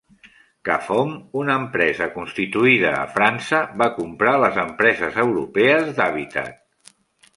[0.67, 6.93] Cafom, una empresa constituïda a França, va comprar les empreses europees d'Habitat.